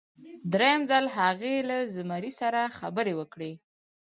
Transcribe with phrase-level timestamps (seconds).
[0.53, 3.53] دریم ځل هغې له زمري سره خبرې وکړې.